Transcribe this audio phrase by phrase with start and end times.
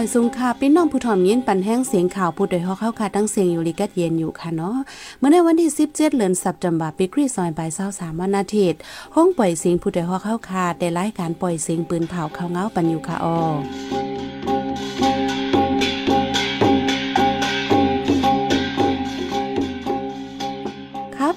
[0.00, 4.76] อยสูงค่ะพี่น้องผู้ถ่อมยินปันแห้งเสียงข่าวผู้โดยฮอกเข้าค่ะตั้งเสียงอยู่ลิกัดเย็นอยู่ค่ะเนาะ
[5.18, 8.80] เมื่อในวันที่ 17เดือนสัปดาห์ปีคริสต์ซอยบ่าช23วันอาทิตย์
[9.16, 13.38] ห้องปล่อยเสียงผู้โดยฮอกเข้าค่ะได้รายการปล่อยเสียงปืนเผาเข้าเงาปันอยู่ค่ะออ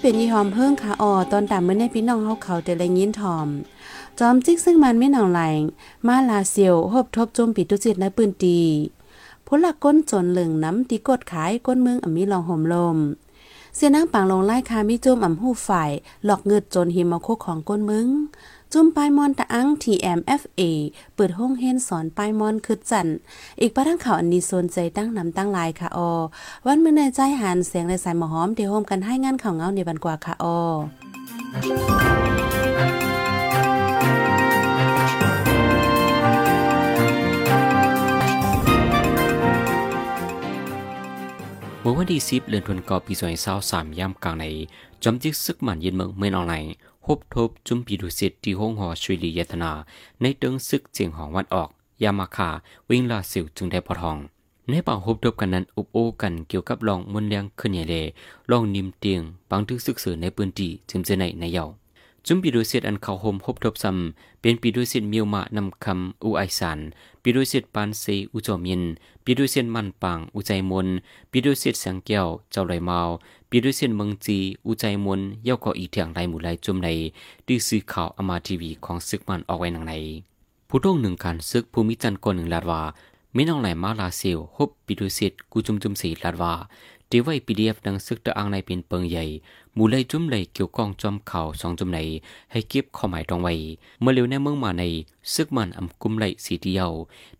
[0.06, 3.48] เป็นยี่หอมเพิ่งค่ออตอนตามเมื่อในพี่น้องเขาเขาแต่ละยินทอม
[4.20, 5.42] จอมจิกซึ่งมันไม่หนองไหล
[6.08, 8.60] มาลาเซียวหบทบจมปิดตุจิตในปืนตี
[9.46, 12.98] พลักก้นจนเหลืองน้ำตีกดขายก้นเมืองอมีลองห่มลม
[13.76, 15.92] เสียนางปางลงไล่คามิจมอ่ำหูฝ่าย
[16.26, 18.08] หลอกเงิดจนหิมมาโคของก้นมึง
[18.76, 20.62] จุ่มปลายมอนตะอัง TMFA
[21.16, 23.08] เปิดห้องเฮนสอนปลายมอนคือจัน
[23.62, 26.00] อีกประทั้งข่าวอันนี้โซนใจตั้งนำตั้งลายค่ะอ
[26.66, 30.46] วันเมื่อในใจหันเสียงในสายหมอหอมเดี๋ยวโฮมกันให้งานข่าวเงาในบันกว่าค่ะอ
[41.82, 44.46] เมื่อวันที่สิบเดือนธันวาคมปีสองพันสามย่ำกลางใน
[45.04, 49.72] จอมจิกซึกมันเย็นเมืองเมืองออนไลน์ พบทบจุมปีดุสิตที่ห้องหอช่วยลียตนา
[50.22, 51.70] ในเติงซึกเจียงหองวันออก
[52.04, 52.50] ยามาคา
[52.90, 54.18] วิ่งลาสิวจึงได้พอทอง
[54.70, 57.96] ในป่าพบทบกันนั้นอุบโอกันเกี่ยวกับลองมนเลียงขึ้นใหญ่เล
[58.52, 61.66] ลองนิมเตียงบางทึกซึกเสือในปืนตีจึงจะในในเยา
[62.28, 66.80] จุมปีดุสิตอันเขาโฮมพบทบซ้ำเป็นปีดุสิตมิวมานำคำอุไอสัน
[67.22, 68.82] ปีดุสิตปานเซอุจอมิน
[69.24, 70.88] ปีดุสิตมันปังอุใจมน
[71.32, 73.00] ปีดุสิตสังเกียวเจ้าไรเมา
[73.56, 76.88] ปีดุสิตเมืองจีอุใจมนเย่าก็อีเถียงไรหมู่ไรจุมใน
[77.48, 79.94] ดีซื้อข่าวอมาทีวีของซึกมันออกไว้หนังใน
[80.70, 82.82] ผู้ต้องหนึ่งการซึกภูมิจันทร์กนหนึ่งลาดว่า
[83.34, 86.54] ไม่น้องไหลมาลาเซียวฮบปีดุสิตกูจุมจุมสีลาดว่า
[87.10, 89.24] ดีไว้พีดีเอฟดังซึกตะอังในเป็นเปิงใหญ่
[89.74, 92.00] หมูเลยจุ่มเลเกี่ยวกองจอมข่าวสองจุ่มใน
[92.52, 93.54] ให้เก็บข้อหมายตรงไว้
[94.02, 94.84] เมื่อเร็วในเมืองมาใน
[95.34, 96.90] ซึกมันอำกุมไหลสีเดียว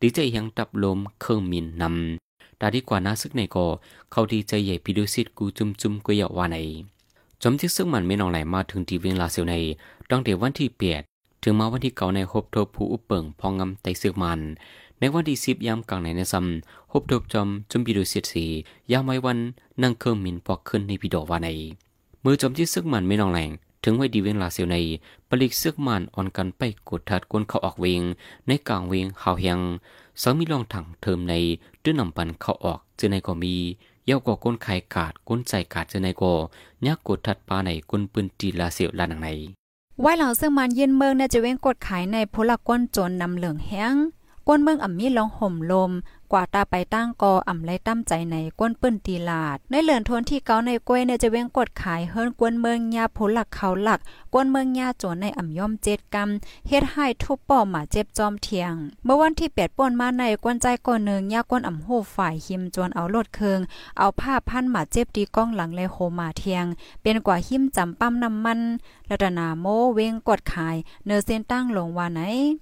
[0.02, 3.66] ดีใจยังตับลมเครื่องมินนำ ตาดีกว่านาซึกในก็
[4.12, 6.58] เขาดีใจใหญ่พิดุสิตกูจุมจุมกุยาวาใน
[7.42, 9.54] จอมที่ซึกมันไม่นองไหลมาถึงทีเวียงลาเซียวใน
[10.10, 11.02] ตั้งแต่วันที่เปียด
[11.44, 14.40] ถึงมาวันที่เก่าในคบทบผู้อุปเปิงพองงำไตซึกมัน
[15.00, 16.46] ในวันที่สิบยามกลางในในซัม
[16.92, 18.46] ฮบทบจอมจุมพิดุสิตสี
[18.92, 19.40] ยามไว้วัน
[19.82, 21.50] นั่งเครื่องมินปอกขึ้นในพิดอวาใน
[22.24, 23.50] มือจอมที่ซึกมันไม่นองแรง
[23.84, 24.78] ถึงไว้ดีเวงลาเซียวใน
[25.30, 28.02] ปลิกซึกมันอ่อนกันไปกดทัดกวนเขาออกเวง
[28.48, 29.60] ในกลางเวงหาวเฮียง
[30.22, 31.34] สามีลองถังเทิมใน
[31.84, 33.56] ด้วยนำปันเข้าออกเจอในก็มี
[34.06, 36.34] เย้าก็ก้นไข่กาดก้นใจกาดเจอในก็
[36.86, 39.30] ยักกดทัดปลาในก้นปืนตีลาเสียวลานังใน
[40.02, 43.96] ไว้หลังซึ่งมันเย็นเมืองในจะเว้งกดขายในพลก้นจนนำเหลืองแห้ง
[44.48, 45.92] ก้นเมืองอ่ำมีลองห่มลม
[46.34, 54.00] กว่าตาไปตั้งกออ่ำไรตั้มใจในก้นเปิ้นตีลาด ในเหลือนทนที่เกาในกล้วยเนี่ยจะเว้งกดขายเฮิรนกวนเมืองยาผลหลักเขาหลัก
[54.34, 58.74] กวนเมืองยาโจนในอ่ำย่อมเจ็ดกำเฮ็ดให้ทุบป้อมหมาเจ็บจอมเทียง
[59.04, 63.60] เมื่อวันที่แปดป่นมาในกวนใจก่อนหนึ่งยากวนอ่ำโหฝ่ายหิมจวนเอารถเคือง
[63.98, 66.66] เอาผ้าพันหมาเจ็บดีก้องหลังเลยโคมาเทียง
[67.02, 68.60] เป็นกว่าหิมจำปั้มน้ำมัน
[69.10, 72.22] รัตนาโมเว้งกดขาย เนอเส้นตั้งลงว่าไหน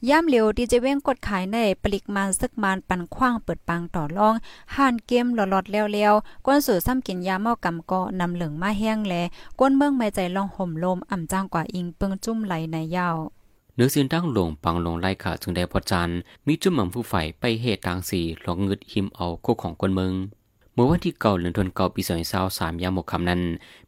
[0.09, 4.35] ย่ำเหลียวดีจะเว้งกดขายในปลิกมันซึกมันปันคว้างเปิดปังต่อรอง
[4.75, 9.13] ห่านเกมหลอดๆแล้วๆก้นสู่ซ้ำกินยาเมากำก็นำเหลืองมาแห้งแล
[9.59, 13.17] ก้นเมืองไม่ใจลองห่มลมอ่ำจ้างกว่าอิงเปิงจุ่มไหลในยาว
[13.75, 16.09] เนื้อสินตั้งหลงปังหลงไล่ขาจึงได้พอจัน
[16.47, 20.13] มีจุ่มหม่ำผู้ใฝ่ไปเหตุทางสีหลอกเงึดหิมเอาโคของคนเมือง
[20.73, 23.41] เมื่อวันที่เก่าเดือนธันวาคมปีสองพันสามยามหมกคำนั้น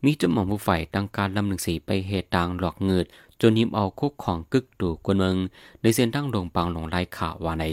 [0.03, 3.05] มีจุ่มหม่ำผู้ใฝ่ตั้งการลำหนึ่งสีไปเหตุต่างหลอกเงืด
[3.41, 5.35] จนหิมเอาโคของกึกดูคนเมือง
[5.81, 7.66] ในเส้นตั้งลงปังหลงไล่ขาวาใน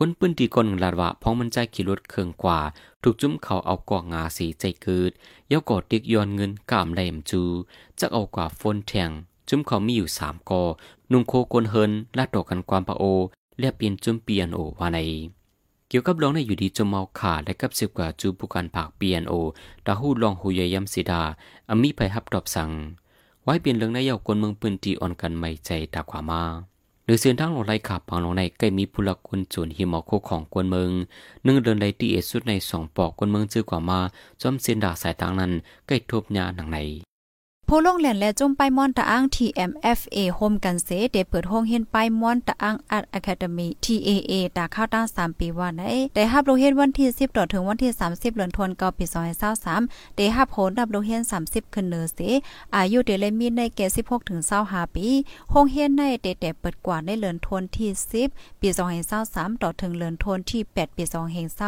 [0.00, 2.60] ก้นปืนตีก้นลาดว่าพ้องมันใจขี่รถเคืองกว่า
[3.02, 5.10] ถูกจุ้มเขาเอากอกงาสีใจเกิด
[5.48, 7.42] เย้ากอดติกย้อนเงินกามแหลมจู
[8.00, 9.10] จะเอากว่าฟนแทง
[9.48, 10.62] จุ้มเขามีอยู่สามกอ
[11.10, 13.04] นุ่งโคกนเฮินลาดดอกกันความปะโอ
[13.58, 14.98] เรียบเปลี่ยนจุ้มเปลี่ยนโอวาใน
[15.88, 19.32] เกี่ยวกับร้องในอยู่ดีจมเมาขาดและกับสิบกว่าจูผู้การผักเปียนโอ
[19.86, 21.22] ตาหูลองหูยยำสีดา
[21.68, 22.70] อมีไปฮับดอบสั่ง
[23.44, 26.42] ไว้เปลี่ยนเรื่องในเยาวกนเมืองปืนตีอ่อนกันไม่ใจตาขวามา
[27.08, 30.90] หรือเสียนทั้งลงไรขับพังลงในใกล้มีผู้ลักคนจุนหิมอโคของกวนเมือง
[31.46, 34.00] นึ่งเดินไดตีเอสุดในสองปอกกวนเมืองจื้อกว่ามา
[34.42, 35.52] จอมเสียนดาสายทางนั้น
[35.86, 36.78] ใกล้ทบยาหนังใน
[37.70, 45.82] ผู้ลงเหรียญและจุ่มไปมอนตะอ้าง TMFA โฮมกันเสเดเปิดห้องเฮียนไปมอนตะอ้างอาร์ตอะคาเดมี TAA ตาข้าวตั้ง3ปีว่าไหน
[46.14, 49.04] ได้ฮับโลเฮียนวันที่ 10ต่อถึงวันที่ 30เดือนธันวาคมปี
[49.60, 52.18] 2023ได้ฮับโหนดับโลเฮียน 30ขึ้นเนอเส
[52.76, 55.06] อายุเดเลมีในเก16ถึง25ปี
[55.52, 57.90] ห้องเฮียนในเดแต่เปิดกว่าในเดือนธันวาคมที่
[58.26, 58.68] 10 ปี
[59.10, 61.04] 2023ต่อถึงเดือนธันวาคมที่ 8 ปี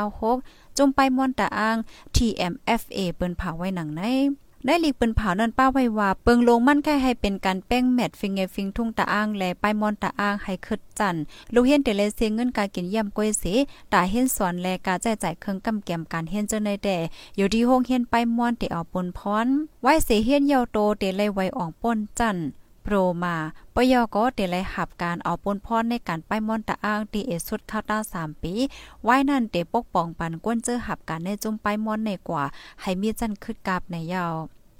[0.07, 1.77] 2026จุ่มไปมอนตะอ้าง
[2.17, 4.05] TMFA เปิ้นเผาไว้หนังใน
[4.67, 11.17] ได้หลีกเปินเผานั่นป้าไว้ว่า เปิงลงมั่นแค่ให้เป็นการแป้งแมทฟิงเงฟิงทุ่งตะอ้างและป้ายมอนตะอ้างให้คึดจัน
[11.55, 13.45] ลูกเฮียนเตเลเซเงินการกินเยี่ยมก้อยเส
[13.93, 16.97] ตาเฮียนสอนและการแจจ่ายเครื่องกำแกมการเฮียนเจ้าในแต่
[17.37, 19.47] อยู่ที่ห้องเฮียนป้ายมอนเตเอาปนพร
[19.83, 22.37] ไว้เสเฮียนเยาวโตเตเลยไว้อ่องป้นจัน
[22.83, 22.95] โปร
[23.25, 23.37] มา
[23.75, 28.53] ปยอก็เตเลยหับการเอาปนพรในการป้ายมอนตะอ้างตีเอสุดข้าวต้าสามปี
[29.05, 32.45] ไว้นั่นเตปกป้องปันก้นเจอหับการในจุ่มป้ายมอนในกว่า
[32.81, 34.35] ให้มีจันคึดกาบในยาว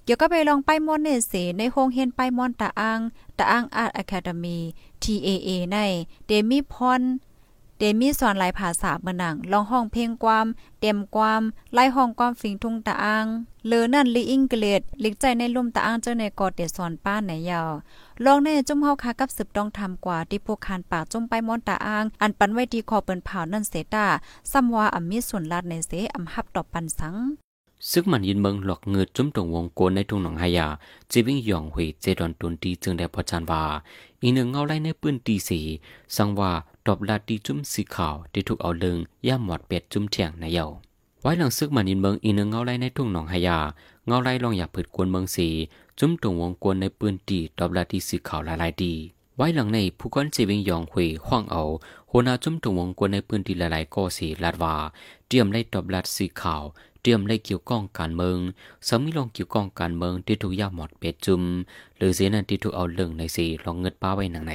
[0.05, 3.01] เกี่ยวก็ไปลองป้ายมอนเนเสในโฮงเฮนป้ายมอนตาอ้าง
[3.39, 4.59] ตาอ้างอาร์ตอะคาเดมี
[5.03, 5.77] TAA ใน
[6.27, 7.03] เดมีพอน
[7.83, 10.47] เดมีสอนหลายภาษาเมือนังลองห้องเพลงความ
[10.81, 11.43] เต็มความ
[11.75, 13.27] ไล่ห้องความฟิงทุ่งตาอัง
[13.67, 17.71] เลอนั่นลีอิงเกลดลิกใจในลุ่มตาอังเจ้าในกอดเดสอนป้านในยาว
[18.25, 24.07] ลองในจุ่มเฮาคากับสืบต้องทำกว่าที่พวกคานปากจุ่มไปมอนตาอังอันปันไว้ที่คอเปิ้นเผานั่นเสตา
[24.51, 27.17] ซ้ำว่าอัมีส่วนลาดในเสอำฮับตอบปันสัง
[27.89, 30.67] ซึกมันยินเมืองหลอกเงือจุ้มตรงวงโกนในทุ่งหนองหายา
[31.11, 33.63] จีวิ่งหย่องหวยเจดอนตุนตีจึงได้พอจานว่า
[34.23, 35.61] อีหนึ่งเงาไล่ในปืนตีสี
[36.17, 36.53] สังว่า
[36.87, 38.97] ตอบลาตีจุ้มสีขาวที่ถูกเอาเลิง
[39.27, 40.67] ย่ามหมอดเป็ดจุ้มเถียงในเยา
[41.23, 43.59] ไว้หลังซึกมันยินเมืองอีหนึ่งเงาไล่ในทุ่งหนองหายา
[44.07, 45.49] เงาไล่ลองอยากผืดกวนเมืองสี
[45.99, 48.95] จุ้มตรงวงโกนในปืนตีตอบลาตีสีขาวลายลายดี
[49.37, 51.63] ไว้หลังในผู้ก้อนเจวิงยองหวยห้องเอา
[52.09, 54.75] โหนาจุ้มตรงวงกวนในปืนตีหลายๆก็สีลาดว่า
[55.27, 56.63] เตรียมไล่ตอบลาดสีขาว
[57.03, 58.39] เตรียมเลยเกี่ยวก้องการเมือง
[58.89, 61.43] สามีลองเกี่ยวก้องการเมืองที่ถูกยาหมอดเป็ดจุม
[61.97, 64.55] หรือเสียนั่นที่ถูกเอาเรื่องในสีลองเงิดป้าไว้หนังไหน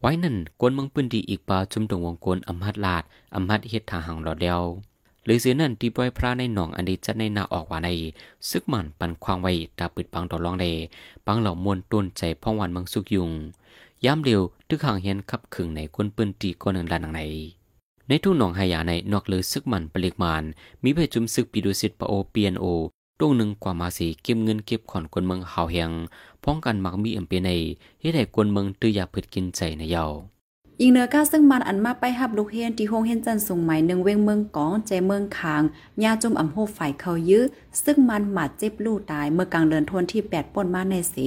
[0.00, 3.02] ไว้นั่นกวนเมืองปืนดีอีกปาจุมตรงวงกลอำฮัดลาด
[3.34, 4.62] อำฮัดเฮ็ดทางหังหลอดเดียว
[5.24, 7.88] หรือเสียนั่นที่ปล่อยพระในหนองอันนี้จะในนาออกว่าใน
[8.50, 10.66] ซึกมันปันควางไว้ตาปิดปังต่อรองเด
[11.26, 13.30] ปังเหล่ามวลต้นใจพ่องวันเมืองสุกยุง
[14.04, 17.20] ย้ำเร็วตึกห่างเฮียนขับขึงในกวนปืนตีก้อนหนึ่งลานหนังไหน
[18.08, 20.44] ในทุ่งหนองหายาในนอกเลือซึกมันปลิกมาน
[20.82, 22.64] มีเพจุมซึกปีดุสิตปโอเปียนโอ
[23.20, 25.90] ตรงหนึ่งกว่ามาสีเก็บเงินเก็บขอนคนเมืองหาวเฮียง
[26.42, 27.50] พ้องกันมักมีเอ็มเปใน
[28.00, 30.06] เฮ็ดให้คนเมืองตื้อยาพืดกินใจในเยา
[30.80, 35.62] อิงเนือก้าซึ่งมันอันมาไปหับลูกเฮียนที่โฮงเฮียนจันสูงใหม่หนึ่งเวงเมืองกองใจเมืองคาง
[36.02, 37.44] ยาจุ่มอ่ำโฮฝ่ายเขายื้อ
[37.84, 41.26] ซึ่งมันหมาดเจ็บลู่ตายเมื่อกลางเดือนทวนที่แปดป่นมาในสี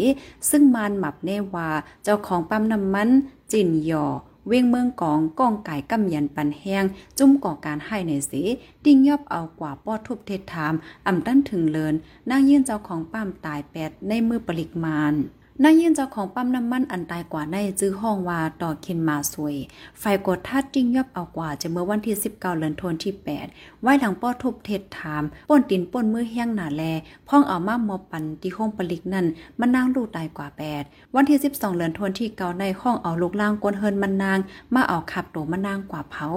[0.50, 1.70] ซึ่งมันหมับเนว่า
[2.04, 3.10] เจ้าของปั๊มน้ำมัน
[3.52, 4.08] จินหยอ
[4.48, 6.84] เวียงเมืองกองก้องไก่กำยันปันแห้ง
[7.18, 8.42] จุ่มก่อการให้ในสี
[8.86, 10.74] ดิ้งยอบเอากว่าป้อทุบเทศถาม
[11.08, 11.96] อ่ำตั้นถึงเลิน
[12.30, 15.16] นางยื่นเจ้าของป้ามตายแปดในมือปริกมาน
[15.64, 19.56] นางยืนเจ้าของปั๊มน้ำมันอันตายกว่าในจื้อห้องว่าต่อคินมาสวย
[20.00, 23.14] ไฟกดทัดจิ้งยอบเอากว่าจะเมื่อวันที่ 19เดือนธันวาที่
[23.46, 26.84] 8 ไว้หลังป้อทุบเทศถามป่นตินป่นมือแห้งหนาแล
[27.28, 29.26] พ่องเอามามอบปันที่ห้องปลิกนั่น
[29.60, 30.48] มันนางลูกตายกว่า
[30.82, 34.40] 8 วันที่ 12เดือนธันวาที่เก่าในห้องเอาลูกล่างกวนเฮินมันนาง
[34.74, 36.28] มาเอาขับโตมันนางกว่าเผา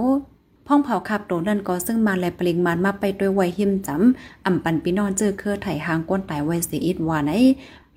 [0.66, 7.32] พ่องเผาขับโตนั่นก็ซึ่งมาแลปลิงมันมาไปด้วยไวหิมจำอ่ำปันปีนอนเจอเครือไถหางก้นตายไวเสียอิดว่าไหน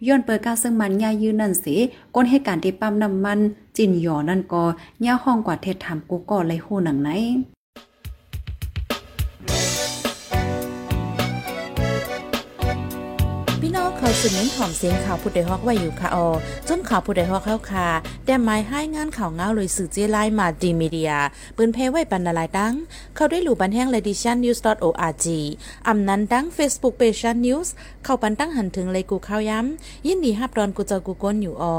[0.08, 1.76] ย้อนเปิดกาซึ่งมันยายืนนั่นสิ
[2.16, 3.40] ก้นเหตุการณ์ที่ปั๊มน้ำมัน
[3.78, 4.64] จินหยอนั่นก็
[5.06, 7.10] ย่าห้องกว่าเทศถามกูก็เลยหูหนังไหน
[14.06, 16.28] เขาสืบเน้นหอมเสียงข่าวผู้ใดฮอกไว้อยู่ค่ะออ
[16.68, 17.88] จนข่าวผู้ใดฮอกเข้าค่ะ
[18.26, 21.14] แต่หมายให้งานข่าวเงาเลยสื่อเจไลมาดีมีเดีย
[21.58, 22.74] ปืนเพไว้ปันนาลายดัง
[23.16, 25.26] เข้าได้หลู่บันแห้งเลดิชันนิวส์ .org
[25.88, 27.68] อำนั้นดัง Facebook Page News
[28.04, 31.78] เข้าปันตั้งหันถึงเลยกูเข้าย้ำยินดีฮับดอนกูเจอกูก้นอยู่ออ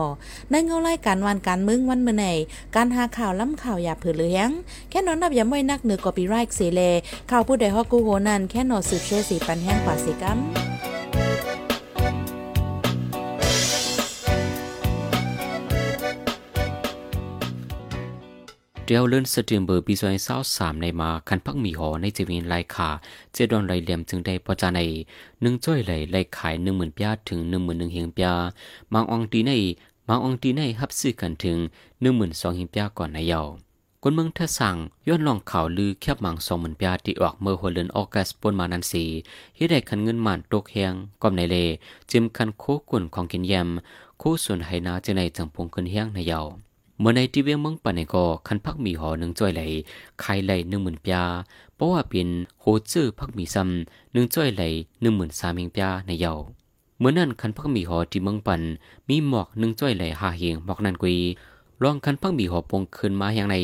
[0.51, 2.27] ในเงาไล่การวันการมึงวันเมื่อไหน
[2.77, 4.51] การหาข่าวล้ำข่าวอย่าเผือเลี้ยง
[4.91, 6.81] แค่นอนนับย้ำไว้นักเหนือกอปีไรค์เสเล
[7.31, 10.41] ข่าวผู้ใดฮอกกูโหนันแค่นอสืบเชื่อสีปันแห้งกว่าสีกัม
[18.89, 22.89] เดียวเลื่อนสตรีมเบอร์ปีซอยเศร้าสามในมาคันพักมีหอในจีวินไลขา
[23.33, 24.81] เจดอนไลเหลี่ยมจึงได้พอจาใน
[25.41, 28.31] หนึ่งจ้อยไหลไลขายหนึ่งหมื่นปียถึงหนึ่งหมื่นหนึ่งเฮียงปีย
[28.93, 29.51] บางองตีใน
[30.09, 31.59] บางองตีในฮับซื้อกันถึง
[32.01, 33.43] หนึ่งหมื่นสองเฮียงปียก่อนในเยา
[34.03, 34.77] คนเมืองเทสั่ง
[35.09, 39.05] ย้อนลองข่าวลือแคบมังสองหมื่นปียที่ออกเมื่อหัวเดือนออกัสปนมานันสี
[39.57, 41.57] เฮ็ดได้คันเงินหมันตกแหงก่อมในเล
[42.11, 43.69] จิมคันโคกุ่นของกินแยม
[44.21, 46.66] คู่ส่วนไหนาจะในจังพงขึ้นเฮียงในเยา
[47.01, 49.63] เมื่อในที่เวียงเมืองปันในก็คันพักมีหอหนึ่งจ้อยไหล
[50.23, 51.17] ขายไหลหนึ่งหมื่นปีย
[51.75, 52.29] เพราะว่าเป็น
[52.61, 54.63] โหจื้อพักมีซ้ำหนึ่งจ้อยไหล
[55.01, 56.33] หนึ่งหมื่นสามเฮงปียในเยา
[56.99, 58.63] เมื่อนั้นคันพักมีหอที่เมืองปัน
[59.09, 61.19] มีหมอกหนึ่งจ้อยไหลหาเฮงหมอกนันกุย
[61.83, 63.57] ลองคันพักมีหอปงคืนมาอย่างใน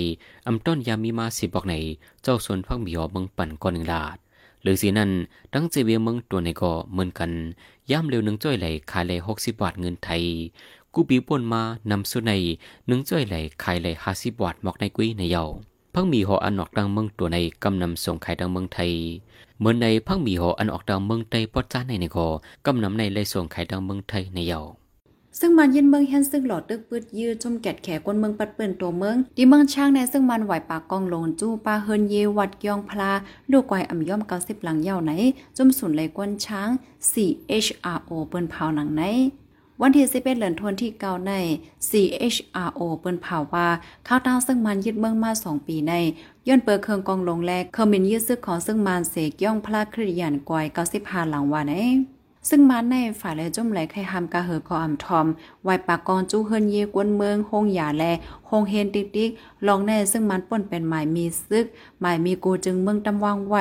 [0.47, 1.75] อำต้นยามีมาสิบอกใน
[2.23, 4.19] เจ้าส่วนพักมีหอเมืองปันก่อนหนึ่งลาด
[4.63, 5.11] หรือสีนั้น
[5.53, 7.31] ดังเจเวียเมืองตัวในก็เหมือนกัน
[7.91, 10.23] ย่ำเร็วหนึ่งจ้อยไหลขายเลหกสิบบาทเงินไทย
[10.95, 12.33] กูปีป่นมานำสุใน
[12.87, 15.45] หนึ่งจ้อยไหลขายไหลห้าสิบบาทหมอกในกุ้ยในเยา
[15.95, 18.93] พังมีหออันออกดังเมืองตัวในกำนำส่งขายดังเมืองไทย
[19.61, 22.29] เมื่อในพังมีหออันออกดังเมืองไทยปอดจ้าในในกอ
[22.67, 24.61] กำนำในเลยส่งขายดังเมืองไทยในเยา
[25.41, 33.11] ซึ่งมันยินเมืองเฮนซึ่งหลอดตึกปืดยืดจุ่มแกดแขกคนเมืองปัดเปิ่นตัวเมืองที่เมืองช่างในซึ่งมันไหวปากกองลงจู้ปลาเฮินเยวัดยองพลา
[33.53, 35.13] ดูกวายอ่ำย่อมเกาสิบหลังเย่าไหน
[35.57, 36.69] จุ่มสุนไหลกวนช้าง
[37.11, 39.03] CHRO เปิ้นเผาหนังไหน
[39.81, 41.33] วันที่11เดือนธันวาคมเก่าใน
[41.89, 43.69] CHRO เปิ้นเผาว่า
[44.09, 45.93] ข้าวตาซึ่งมันยึดเมืองมา 2 ปีใน
[46.49, 50.65] ย้อนเปิดเครื่องกองลงแลกเคอร์มินยึดซึกของซึ่งมันเสกย่องพลาคริยานกวย
[50.99, 51.75] 95หลังว่าไหน
[52.49, 55.27] ซึ่งมาในฝ่ายและจุ่มไหลไข่หำกะเหอคออ่ำทอม
[55.65, 58.05] ไวปากกอนจู้เฮินเยกวนเมืองฮงหยาแล
[58.49, 59.31] ฮงเฮนติ๊กติ๊ก
[59.67, 61.65] ลองแน่ซึ่งมันป่นเป็นหมายมีซึก
[62.01, 63.55] หมายมีกูจึงเมืองตำวางไหว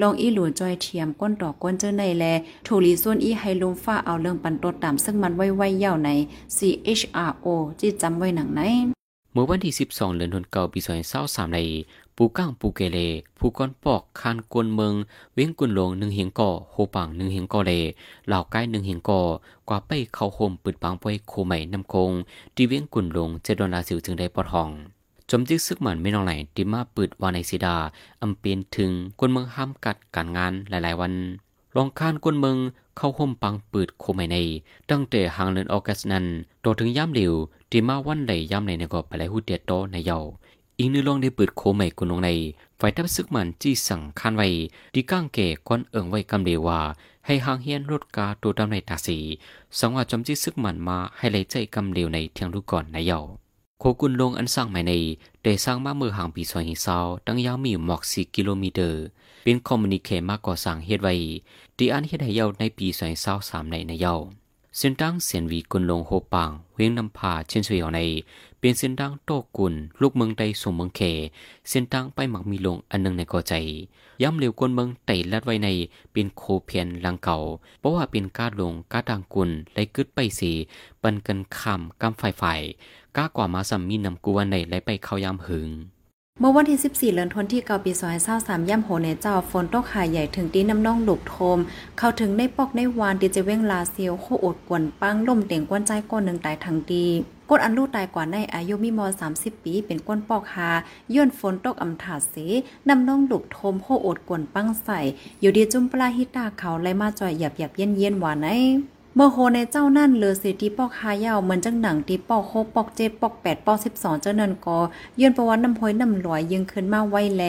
[0.00, 2.24] ลองอีหลูจอยเทียมก้นต่อก้นเจอในแล
[2.66, 6.10] ถูลีส่วนอีให้ลุมฟ้าเอาเรื่องปันตดตามซึ่งมันไว้ไว้ยาวใน
[6.56, 7.46] CHRO
[7.80, 8.60] จีจำไว้หนังไหน
[9.32, 10.80] เมื่อวันที่ 12เดือนธันวาคมปี
[11.16, 11.60] 2023ใน
[12.16, 12.98] ปูก้างปูเกเล
[13.38, 14.94] ผู้ก้อนปอกคานกวนเมือง
[15.34, 17.72] เว้งกุนหลวงหนึ่งเหียงก่อโฮปังหนึ่งเหียงก่อเล
[18.26, 19.20] เหล่าใกล้หนึ่งเหียงก่อ
[19.68, 22.10] กว่าไปเข้าโฮมปืดปังป่วยโคใหม่นำคง
[22.54, 24.70] ที่เว้งกุนหลวงเจดอนลาสิวจึงได้ปอดห้อง
[25.30, 27.76] จมจิกซึกหมันไม่นองไหลที่มาปืดวาในสีดา
[28.22, 31.12] อำเป็นถึงกวนเมืองห้ามกัดการงานหลายๆวัน
[31.76, 32.56] ลองคานกวนเมือง
[32.96, 34.36] เข้าห่มปังปืดโคใหม่ใน
[34.90, 36.24] ตั้งแต่หางเลือนออกัสนั้น
[36.62, 37.34] โตถึงย่ำเหลว
[37.70, 40.18] ที่มาวันไหลย่ำในในก็ไปไหลหูเดียดโตในเยา
[40.78, 42.30] อีกนึงลองได้เปิดโคใหม่กุนลงใน
[42.76, 44.48] ไฟทับซึกมันจี้สั่งคันไว้
[44.94, 46.80] ดีก้างเก่ก้อนเอิงไว้กำเดว่า
[47.26, 49.18] ให้หางเฮียนรถกาตัวดำในตาสี
[49.78, 53.18] สังว่าจอมจี้ซึกมันมาให้ไหลใจกำเดียวในเทียงลูกก่อนในเยา
[53.80, 54.92] โคกุนลงอันสร้างใหม่ใน
[55.42, 58.94] ได้สร้างมาเมื่อห่างปีซอยหิซาวตั้งยาวมีหมอกสี่กิโลเมตร
[59.44, 61.14] เป็นคอมมูนิเคมากก่อสร้างเฮ็ดไว้
[61.76, 64.14] ที่อันเฮ็ดให้เยาในปีซอยซาวสามในในเยา
[64.78, 68.00] เส้นตั้งเสียนวีกุนลงโฮปางเวียงนำพาเช่นสวยเอาใน
[68.66, 71.00] เป็นเส้นดังโตกุลลูกเมืองไตส่งเมืองเข
[71.68, 73.54] เส้นดังไปหมักมีลงอันนึงในกอใจ
[74.22, 75.68] ย้ำเหลวกวนเมืองไต่ลัดไว้ใน
[76.12, 77.36] เป็นโคเพียนลังเก่า
[77.80, 80.52] เพราะว่าเป็นกาลงกาดังกุลไลกึดไปสี
[81.02, 82.44] ปันกันคำกำไฟไฟ
[83.16, 85.68] ก้ากว่ามาสัมมีนำกวนในไลไปเข้ายามหึง
[86.40, 87.92] เมื่อวันที่ 14 เดือนธันวาคมปี
[88.30, 91.58] 2023ย่ำโหเนเจ้าฝนตกหายใหญ่ถึงตีน้ำน่องหลุกโทม
[91.98, 97.06] เข้าถึงในปอกในวานดีเจเว้งลาเซียวโคอดกวนปังล่มเต่งกวนใจก้นหนึ่งตายทังดี
[97.50, 100.68] กดอันลูกตายกว่าในอายุมีมอ 30 ปี เป็นก้นปอกหา
[101.14, 102.34] ย้อนฝนตกอำถาเส
[102.88, 105.00] น้ำน้องหลุกโทมโคอดกวนปังใส่
[105.40, 108.48] อยู่ดีจุ่มปลาฮิตาเขาไลมาจอยหยับหยับเย็นเย็นหวานใน
[109.16, 114.78] เมื่อโฮในเจ้านั่นเลือสิที่ปอกหายาวเหมือนจังหนังที่ปอกโคปอกเจ็ดปอกแปดปอกสิบสองเจ้านันกอ
[115.20, 117.42] ยืนประวัติน้ำห้อยน้ำลอยยิงขึ้นมาไว้แล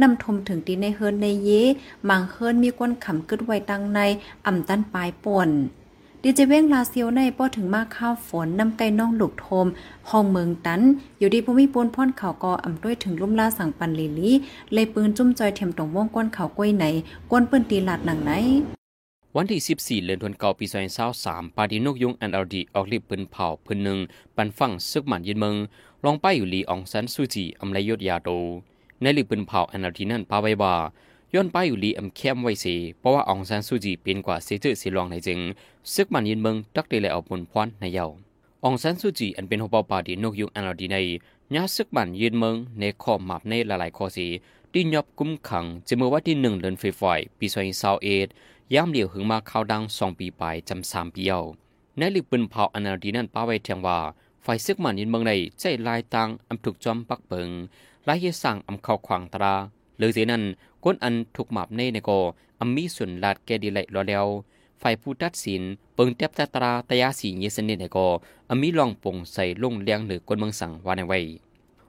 [0.00, 1.48] น้ำทมถึงตีในเฮินในเย
[2.08, 3.98] มังเฮินมีก้นขำกึดไว้ตังใน
[4.46, 5.50] อ่ำตันปลายป่น
[6.22, 9.66] ดีเจเว้งลาเซียวในป้อถึงมากข้าวฝนน้ำไก่น้องหลุกโทม
[10.10, 10.80] ห้องเมืองตัน
[11.18, 14.30] อยู่ดีภูมิปนพ่อนเขากออ่ำด้วยถึงลุ่มลาสั่งปันลิลี
[14.72, 16.84] เลยปืนจุ่มจอยเทียมตรงว่องก้นเขาก้วยไหน
[17.30, 18.34] ก้นปืนตีหลัดหนังไหน
[19.36, 20.66] วันที่ 14เดือนธันวาคมปี
[21.10, 23.98] 2023ปาดีนกยุง NLD ออกลิบปืนเผาปืนหนึ่ง
[24.36, 25.54] ปันฟังซึกหมันยินเมือง
[26.04, 28.28] ลองไปอยู่ลีอองซันซูจีอำไลยศยาโต
[29.00, 30.74] ในลิบปืนเผา NLD นั้นปาไว้ว่า
[31.34, 35.40] ย้อนไปอยู่ลีอำเข้มไว้สิเพราะว่าอองซันซูจีเป็นกว่าเสจือสิลองในจึง
[35.92, 38.06] ซึกหมันยินเมืองตักได้เลยเอาผลพรในเยา
[38.64, 40.96] อองซันซูจีอันเป็นหัวเปาปาดีนกยุง NLD ใน
[41.54, 44.26] ญาซึกหมันยินเมืองในข้อมาบในหลายๆข้อสี
[44.72, 47.46] ที่ยอบกุมขังจะเมื่อวันที่1เดือนเฟฟอยปี
[48.10, 51.40] 2021 ย่ามเหลียวหึงมาข้าวดังสองปีไปจำสามปีเอา
[51.98, 53.98] ในลิปืนเผาอนาดีนั้นป้าไว้เทียงว่า
[54.42, 57.48] ไฟซึกมันยินเมืองในใจลายตังอำถูกจอมปักเปิง
[58.08, 59.54] ลายเยสั่งอำเข้าขวางตรา
[59.98, 60.42] เลยเสียนั้น
[60.84, 62.18] ก้นอันถูกหมาบในในก็
[62.60, 64.26] อำมีส่วนลาดแกดีไหลรอแล้ว
[64.80, 65.62] ไฟผู้ตัดสิน
[65.94, 68.06] เปิงเต็บตาตราตยาสีเยสนิในก็
[68.50, 71.20] อำมีลองปงใส่ลงเลี้ยงหรือกวนเมืองสั่งวานไว้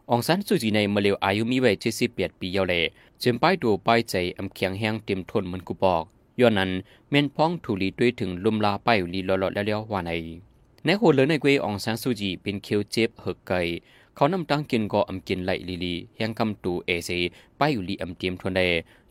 [0.10, 2.84] องซันสุจีในมาเลวอายุมีไว้เจ็ดสิบแปดปีเยาเลย
[3.24, 6.04] จึงไปดูไปใจอำเคียงแห้งเต็มทนเหมือนกูบอก
[6.40, 6.72] ย้อนนั้น
[7.10, 10.12] เม่นพ้องถูลีด้วยถึงลุมลาไปอยู่ลีลอๆแล้วๆว่าใน
[10.86, 13.54] ในโหเลยในเกวอองซานซูจีเป็นเคียวเจ็บเฮกไก
[14.16, 17.10] เขานำตั้งกินก็อำกินไหลลีลีแห่งคำตูเอเซ
[17.58, 18.62] ไปอยู่ลีอำเตียมทนเด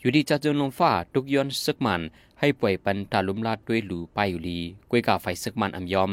[0.01, 2.01] อยู่ดีจะจนลงฟ้าทุกย้อนซึกมัน
[2.41, 4.59] ให้ป่วยปันตาลุมลาดด้วยหลูไปอยู่ลี
[4.91, 6.13] กวยกาไฟซึกมันอำยอม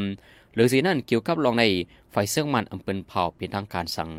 [0.54, 1.64] หรือสีนั่นเกี่ยวกับลองใน
[2.12, 4.10] ไฟซึกมันอำเป็นเผาเป็นทางการสั่ง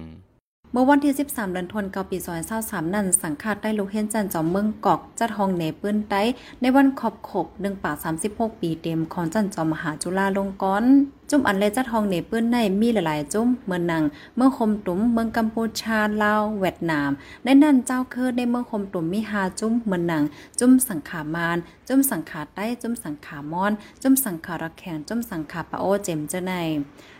[0.72, 2.18] เมื่อวันที่ 13 เดือนธันวาคมปี
[2.56, 6.22] 2023นั้น สังฆาตได้ลูกเฮียนจันจอมเมืองกอกจัดห้องเนปื้นไต้
[6.60, 7.92] ในวันขอบขบ1ป่า
[8.26, 10.90] 36 ปีเต็มของจันจอมมหาจุฬาลงกรณ์
[11.30, 14.02] จุ่มอันเลจัดห้องเนเปื้อนในมีหลายๆ จุ่มเมืองนัง
[14.36, 17.10] เมืองคมตุ่มเมืองกัมพูชาลาวเวียดนาม
[17.44, 20.22] ในนั่นเจ้าคือในเมืองคมตุ่มมีหาจุ่มเมืองนัง
[20.60, 21.56] จุ่มสังขามาน
[21.88, 23.72] จุ่มสังขาใต้จุ่มสังขามอน
[24.02, 26.52] จุ่มสังขาระแข็งจุ่มสังขาปะโอเจมเจใน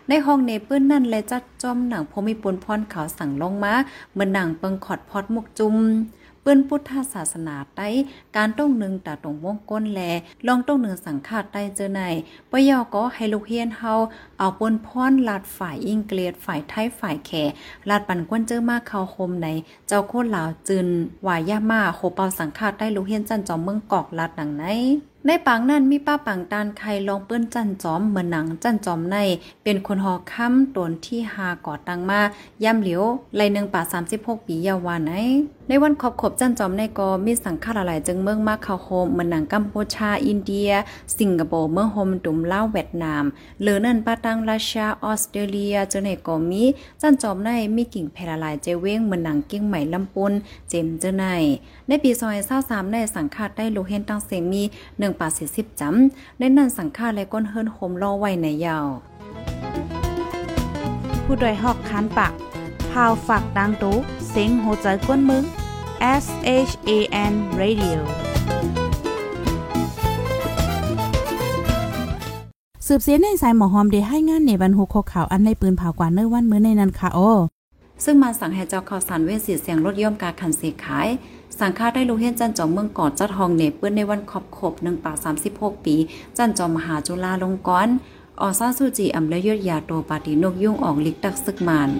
[0.09, 3.75] ในห้องเนเปื้อนนั่นเลยจัดจอมหนังพมีปนพรเขาสั่งลงมา
[4.14, 5.76] เมือนหนังเปิงขอดพอดมุกจุ่ม
[6.42, 7.88] เปิ้นพุทธศาสนาใต้
[8.37, 10.00] การต้องหนึ่งตาตรงวงก้นแล
[10.47, 12.02] ลองต้องหนึ่งสังฆาตใต้เจอใน
[12.50, 13.92] ปยอก็ให้ลูกเฮียนเฮา
[14.38, 17.30] เอาปนพรลาดฝ่ายอิงเกลียดฝ่ายไทยฝ่ายแข
[17.88, 19.49] ลาดปันก้นเจอมาเข้าคมใน
[19.88, 20.87] เจ้าโคตรลาวจึน
[21.26, 24.64] วายามาโคเปาสังฆาตใต้ลูกเฮียนจันจอมเมืองกอกลาดหนังไหน
[25.27, 29.17] ในปังนั้นมีป้าปังตานไข่ลองเปิ้นจันจอมเหมือนหนังจันจอมใน
[29.65, 32.21] เป็นคนหอค้ำตนที่หาก่อตังมา
[32.65, 33.03] ย่ำเหลียว
[33.37, 33.81] ไลหนึ่งป่า
[34.15, 35.12] 36 ปียาวานไหน
[35.69, 40.71] ในวันขอบขบจันจอมในก็มีสังฆาหลายจึงเมืองมาเข้าโฮมเหมือนหนังกัมพูชาอินเดีย
[41.19, 43.25] สิงคโปร์เมืองโฮมตุ่มลาวเวียดนาม
[43.62, 46.62] หลือนั่นป้าตังรัสเซียออสเตรเลียจนในก็มี
[47.00, 50.33] จันจอมในมีกิ่งแพร่หลายเจเว้งเหมือนหนังกิ่งใหม่ลำปุน
[50.71, 51.25] เจมเจอใน
[51.89, 58.87] ในปีซอย23ในสังฆาได้โลเฮนตังเซมี1ป่า40จำในนั้นสังฆาและก้นเฮิรนโฮมรอไว้ในยาว
[61.25, 62.33] ผู้ดยหอกคันปาก
[62.90, 63.97] พาวฝากดังตู้
[64.31, 65.45] เซ็งโหใจกวนมึง
[66.25, 66.26] S
[66.69, 66.90] H A
[67.31, 67.99] N Radio
[72.87, 77.21] สืบเสียในสายหมอหอมได้ให้งานในบรรหุโคข่าวอันในปืนเผากว่าเนื้อวันมื้อในนั้นค่ะโอ
[78.05, 81.09] ซึ่งมาสั่งให้เจ้าข่าวสารเวสีเสียงรถย่อมกาคันเสียขาย
[81.61, 85.12] สังฆาได้ลูเฮียนจันจอมเมืองกอดจัดห้องเนเปื้อนในวันขอบขบหนึ่งป่า
[85.50, 85.97] 36ปี
[86.37, 87.95] จันจอมมหาจุฬาลงกรณ์
[88.40, 91.90] ออซาสูจีอำและยศยาโตปาตินกยุ่งออกลิกตักซึกมาน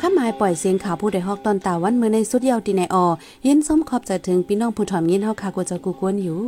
[0.00, 3.06] ข้าหมายปล่อยเสียงข่าวผู้ใดฮอกตอนตาวันเมือในสุดยาวตีในออ
[3.46, 6.40] ยินส้มขอบใจถึงพี่น้องผู้ถ่อมยินเฮาคากัวจะกูกวนอยู่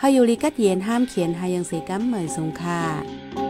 [0.00, 3.43] ฮาอยู่ลีกัดเย็นห้ามเขียนหายังเสกัมเหมยสงค่ะ